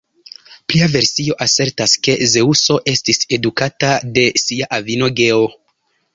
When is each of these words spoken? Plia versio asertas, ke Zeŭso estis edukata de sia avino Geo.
Plia 0.71 0.85
versio 0.93 1.35
asertas, 1.45 1.93
ke 2.07 2.15
Zeŭso 2.31 2.79
estis 2.95 3.23
edukata 3.39 3.93
de 4.17 4.27
sia 4.47 4.71
avino 4.81 5.13
Geo. 5.23 5.47